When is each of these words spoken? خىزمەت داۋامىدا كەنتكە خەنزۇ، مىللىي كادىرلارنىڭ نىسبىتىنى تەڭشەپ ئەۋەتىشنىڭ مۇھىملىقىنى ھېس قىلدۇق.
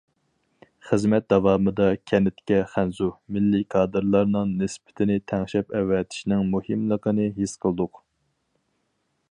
خىزمەت 0.91 1.25
داۋامىدا 1.33 1.89
كەنتكە 2.11 2.57
خەنزۇ، 2.71 3.09
مىللىي 3.35 3.67
كادىرلارنىڭ 3.75 4.55
نىسبىتىنى 4.63 5.19
تەڭشەپ 5.33 5.79
ئەۋەتىشنىڭ 5.81 6.43
مۇھىملىقىنى 6.55 7.31
ھېس 7.39 7.57
قىلدۇق. 7.67 8.05